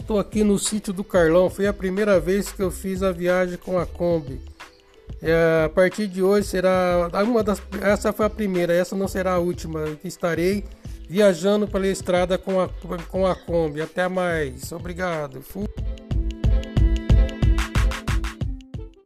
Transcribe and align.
Estou 0.00 0.18
aqui 0.18 0.44
no 0.44 0.58
sítio 0.58 0.92
do 0.92 1.02
Carlão. 1.02 1.48
Foi 1.48 1.66
a 1.66 1.72
primeira 1.72 2.20
vez 2.20 2.52
que 2.52 2.62
eu 2.62 2.70
fiz 2.70 3.02
a 3.02 3.10
viagem 3.10 3.56
com 3.56 3.78
a 3.78 3.86
Kombi. 3.86 4.40
É, 5.22 5.64
a 5.64 5.68
partir 5.70 6.06
de 6.06 6.22
hoje 6.22 6.46
será 6.46 7.08
uma 7.24 7.42
das. 7.42 7.60
Essa 7.80 8.12
foi 8.12 8.26
a 8.26 8.30
primeira, 8.30 8.74
essa 8.74 8.94
não 8.94 9.08
será 9.08 9.32
a 9.32 9.38
última. 9.38 9.84
Estarei 10.04 10.64
viajando 11.08 11.66
pela 11.66 11.86
estrada 11.86 12.36
com 12.36 12.60
a, 12.60 12.68
com 13.08 13.26
a 13.26 13.34
Kombi. 13.34 13.80
Até 13.80 14.06
mais. 14.06 14.70
Obrigado. 14.70 15.40
Fui. 15.40 15.66